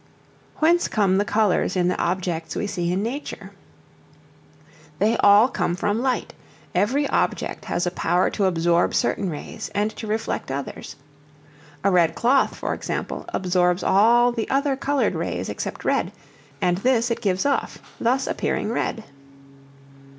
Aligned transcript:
Whence 0.57 0.87
come 0.87 1.19
the 1.19 1.25
colors 1.25 1.75
in 1.75 1.87
the 1.87 2.01
objects 2.01 2.55
we 2.55 2.65
see 2.65 2.91
in 2.91 3.03
nature? 3.03 3.51
They 4.97 5.15
all 5.17 5.47
come 5.47 5.75
from 5.75 6.01
light; 6.01 6.33
every 6.73 7.07
object 7.09 7.65
has 7.65 7.85
a 7.85 7.91
power 7.91 8.31
to 8.31 8.45
absorb 8.45 8.95
certain 8.95 9.29
rays 9.29 9.69
and 9.75 9.91
to 9.91 10.07
reflect 10.07 10.49
others. 10.49 10.95
A 11.83 11.91
red 11.91 12.15
cloth, 12.15 12.55
for 12.55 12.73
example, 12.73 13.25
absorbs 13.29 13.83
all 13.83 14.31
the 14.31 14.49
other 14.49 14.75
colored 14.75 15.13
rays 15.13 15.49
except 15.49 15.85
red, 15.85 16.11
and 16.61 16.79
this 16.79 17.11
it 17.11 17.21
gives 17.21 17.45
off, 17.45 17.77
thus 17.99 18.25
appearing 18.25 18.71
red. 18.71 19.03